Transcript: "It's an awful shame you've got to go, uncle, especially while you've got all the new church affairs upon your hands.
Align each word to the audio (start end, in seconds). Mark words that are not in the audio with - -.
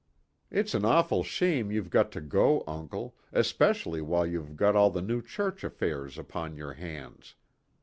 "It's 0.49 0.73
an 0.73 0.83
awful 0.83 1.23
shame 1.23 1.69
you've 1.71 1.91
got 1.91 2.11
to 2.13 2.21
go, 2.21 2.63
uncle, 2.65 3.15
especially 3.31 4.01
while 4.01 4.25
you've 4.25 4.55
got 4.55 4.75
all 4.75 4.89
the 4.89 4.99
new 4.99 5.21
church 5.21 5.63
affairs 5.63 6.17
upon 6.17 6.57
your 6.57 6.73
hands. 6.73 7.35